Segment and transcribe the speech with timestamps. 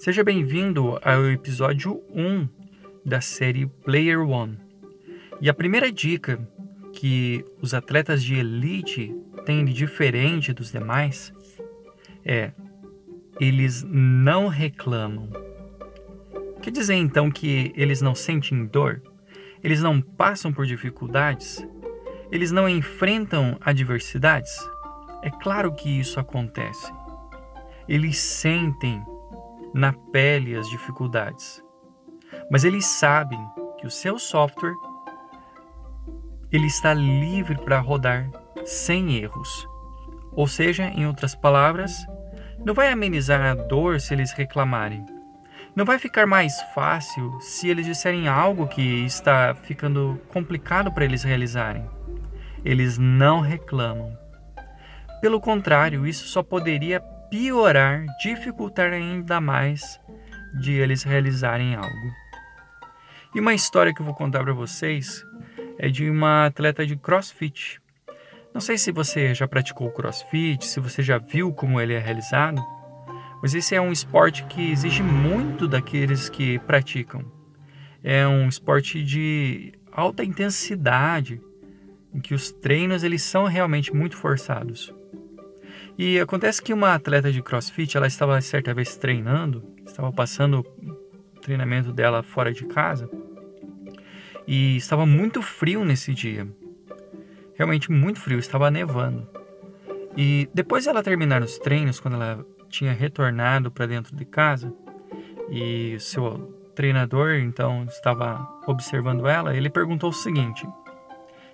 [0.00, 2.48] Seja bem-vindo ao episódio 1
[3.04, 4.58] da série Player One.
[5.42, 6.40] E a primeira dica
[6.94, 11.34] que os atletas de elite têm de diferente dos demais
[12.24, 12.50] é
[13.38, 15.28] eles não reclamam.
[16.62, 19.02] Quer dizer então que eles não sentem dor?
[19.62, 21.62] Eles não passam por dificuldades?
[22.32, 24.56] Eles não enfrentam adversidades?
[25.22, 26.90] É claro que isso acontece.
[27.86, 29.04] Eles sentem
[29.74, 31.62] na pele as dificuldades.
[32.50, 33.40] Mas eles sabem
[33.78, 34.74] que o seu software
[36.52, 38.28] ele está livre para rodar
[38.64, 39.66] sem erros.
[40.32, 41.92] Ou seja, em outras palavras,
[42.64, 45.04] não vai amenizar a dor se eles reclamarem.
[45.74, 51.22] Não vai ficar mais fácil se eles disserem algo que está ficando complicado para eles
[51.22, 51.88] realizarem.
[52.64, 54.18] Eles não reclamam.
[55.20, 60.00] Pelo contrário, isso só poderia piorar, dificultar ainda mais
[60.60, 62.12] de eles realizarem algo.
[63.34, 65.24] E uma história que eu vou contar para vocês
[65.78, 67.80] é de uma atleta de CrossFit.
[68.52, 72.60] Não sei se você já praticou CrossFit, se você já viu como ele é realizado,
[73.40, 77.24] mas esse é um esporte que exige muito daqueles que praticam.
[78.02, 81.40] É um esporte de alta intensidade,
[82.12, 84.92] em que os treinos eles são realmente muito forçados.
[86.02, 91.40] E acontece que uma atleta de CrossFit, ela estava certa vez treinando, estava passando o
[91.42, 93.06] treinamento dela fora de casa,
[94.46, 96.48] e estava muito frio nesse dia.
[97.54, 99.28] Realmente muito frio, estava nevando.
[100.16, 104.72] E depois de ela terminar os treinos, quando ela tinha retornado para dentro de casa,
[105.50, 110.66] e seu treinador então estava observando ela, ele perguntou o seguinte: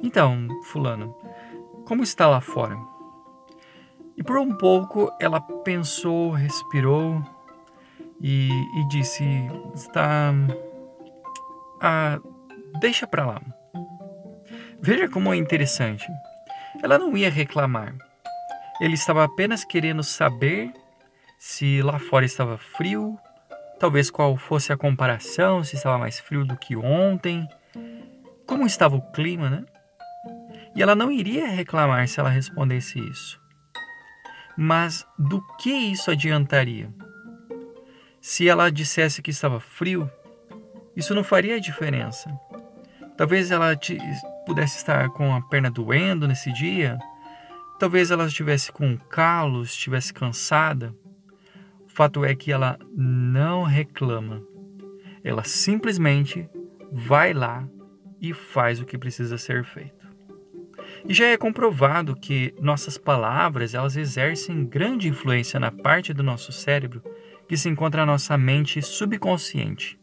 [0.00, 1.12] Então, Fulano,
[1.84, 2.78] como está lá fora?
[4.18, 7.22] E por um pouco ela pensou, respirou
[8.20, 9.24] e, e disse:
[9.72, 10.34] Está.
[11.80, 12.18] Ah,
[12.80, 13.40] deixa pra lá.
[14.80, 16.04] Veja como é interessante.
[16.82, 17.94] Ela não ia reclamar.
[18.80, 20.72] Ele estava apenas querendo saber
[21.38, 23.16] se lá fora estava frio,
[23.78, 27.48] talvez qual fosse a comparação, se estava mais frio do que ontem,
[28.46, 29.64] como estava o clima, né?
[30.74, 33.47] E ela não iria reclamar se ela respondesse isso.
[34.60, 36.92] Mas do que isso adiantaria?
[38.20, 40.10] Se ela dissesse que estava frio,
[40.96, 42.28] isso não faria diferença.
[43.16, 43.78] Talvez ela
[44.44, 46.98] pudesse estar com a perna doendo nesse dia,
[47.78, 50.92] talvez ela estivesse com calos, estivesse cansada.
[51.86, 54.42] O fato é que ela não reclama.
[55.22, 56.50] Ela simplesmente
[56.90, 57.64] vai lá
[58.20, 59.97] e faz o que precisa ser feito.
[61.06, 66.52] E já é comprovado que nossas palavras, elas exercem grande influência na parte do nosso
[66.52, 67.02] cérebro
[67.48, 69.98] que se encontra na nossa mente subconsciente.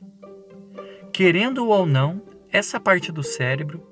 [1.13, 3.85] Querendo ou não, essa parte do cérebro,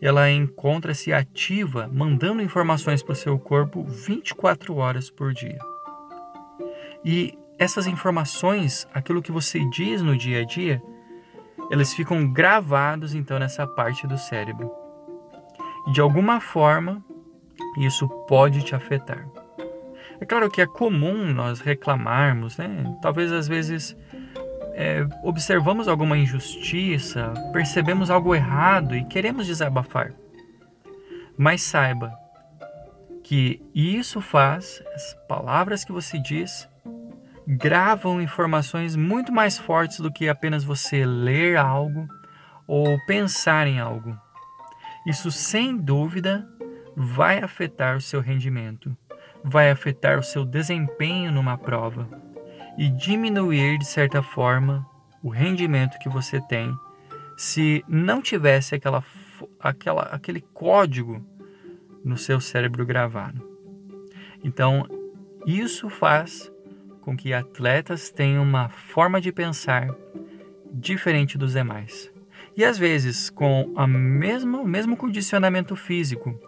[0.00, 5.58] ela encontra-se ativa, mandando informações para o seu corpo 24 horas por dia.
[7.04, 10.82] E essas informações, aquilo que você diz no dia a dia,
[11.70, 14.83] elas ficam gravados então nessa parte do cérebro
[15.92, 17.04] de alguma forma
[17.76, 19.26] isso pode te afetar.
[20.20, 22.96] É claro que é comum nós reclamarmos, né?
[23.02, 23.96] Talvez às vezes
[24.74, 30.12] é, observamos alguma injustiça, percebemos algo errado e queremos desabafar.
[31.36, 32.12] Mas saiba
[33.22, 36.68] que isso faz, as palavras que você diz,
[37.46, 42.06] gravam informações muito mais fortes do que apenas você ler algo
[42.66, 44.18] ou pensar em algo.
[45.06, 46.48] Isso sem dúvida
[46.96, 48.96] vai afetar o seu rendimento,
[49.42, 52.08] vai afetar o seu desempenho numa prova
[52.78, 54.86] e diminuir de certa forma
[55.22, 56.74] o rendimento que você tem
[57.36, 59.04] se não tivesse aquela,
[59.60, 61.24] aquela, aquele código
[62.04, 63.42] no seu cérebro gravado.
[64.42, 64.86] Então,
[65.46, 66.52] isso faz
[67.00, 69.88] com que atletas tenham uma forma de pensar
[70.72, 72.13] diferente dos demais.
[72.56, 76.38] E às vezes, com a mesma, o mesmo condicionamento físico,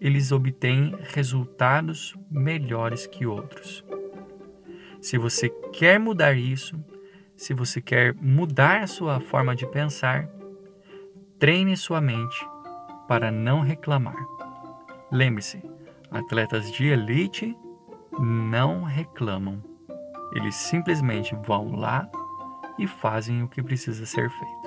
[0.00, 3.84] eles obtêm resultados melhores que outros.
[5.00, 6.82] Se você quer mudar isso,
[7.36, 10.28] se você quer mudar a sua forma de pensar,
[11.38, 12.46] treine sua mente
[13.06, 14.16] para não reclamar.
[15.10, 15.62] Lembre-se,
[16.10, 17.56] atletas de elite
[18.18, 19.62] não reclamam.
[20.34, 22.08] Eles simplesmente vão lá
[22.78, 24.63] e fazem o que precisa ser feito.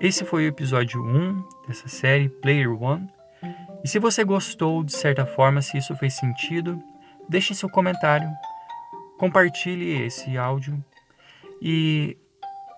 [0.00, 3.08] Esse foi o episódio 1 dessa série Player One.
[3.84, 6.80] E se você gostou de certa forma, se isso fez sentido,
[7.28, 8.28] deixe seu comentário
[9.18, 10.82] compartilhe esse áudio
[11.60, 12.16] e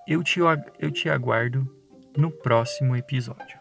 [0.09, 0.41] eu te,
[0.79, 1.69] eu te aguardo
[2.17, 3.60] no próximo episódio.